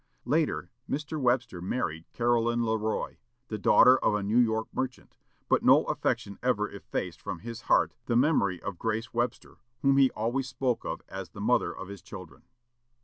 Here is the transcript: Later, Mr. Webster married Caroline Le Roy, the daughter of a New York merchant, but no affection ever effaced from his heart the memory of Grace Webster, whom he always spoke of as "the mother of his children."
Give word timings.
Later, 0.25 0.71
Mr. 0.89 1.21
Webster 1.21 1.61
married 1.61 2.05
Caroline 2.11 2.65
Le 2.65 2.75
Roy, 2.75 3.19
the 3.49 3.59
daughter 3.59 3.99
of 3.99 4.15
a 4.15 4.23
New 4.23 4.39
York 4.39 4.67
merchant, 4.73 5.15
but 5.47 5.61
no 5.61 5.83
affection 5.83 6.39
ever 6.41 6.67
effaced 6.67 7.21
from 7.21 7.37
his 7.41 7.61
heart 7.69 7.93
the 8.07 8.15
memory 8.17 8.59
of 8.63 8.79
Grace 8.79 9.13
Webster, 9.13 9.59
whom 9.83 9.97
he 9.97 10.09
always 10.15 10.49
spoke 10.49 10.85
of 10.85 11.03
as 11.07 11.29
"the 11.29 11.39
mother 11.39 11.71
of 11.71 11.87
his 11.87 12.01
children." 12.01 12.41